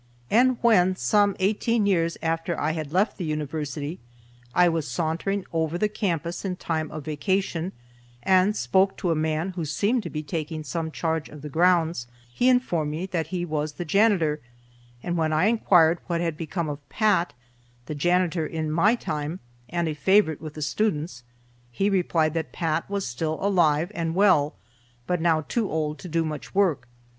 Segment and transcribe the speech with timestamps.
[0.31, 3.99] And when, some eighteen years after I had left the University,
[4.55, 7.71] I was sauntering over the campus in time of vacation,
[8.23, 12.07] and spoke to a man who seemed to be taking some charge of the grounds,
[12.33, 14.39] he informed me that he was the janitor;
[15.03, 17.33] and when I inquired what had become of Pat,
[17.85, 19.39] the janitor in my time,
[19.69, 21.21] and a favorite with the students,
[21.71, 24.55] he replied that Pat was still alive and well,
[25.05, 26.87] but now too old to do much work.